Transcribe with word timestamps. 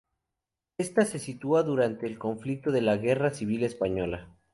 Esta 0.79 1.05
se 1.05 1.19
sitúa 1.19 1.61
durante 1.61 2.07
el 2.07 2.17
conflicto 2.17 2.71
de 2.71 2.81
la 2.81 2.97
guerra 2.97 3.29
civil 3.29 3.63
española. 3.63 4.35